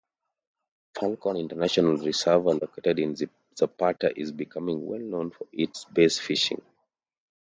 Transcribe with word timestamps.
Falcon 0.95 1.37
International 1.37 1.95
Reservoir 1.95 2.55
located 2.55 2.97
in 2.97 3.15
Zapata 3.55 4.11
is 4.15 4.31
becoming 4.31 4.83
well 4.87 4.97
known 4.99 5.29
for 5.29 5.45
its 5.53 5.85
bass 5.85 6.17
fishing. 6.17 6.63